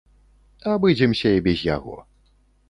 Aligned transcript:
Абыдземся 0.71 1.29
і 1.37 1.43
без 1.49 1.63
яго. 1.75 2.01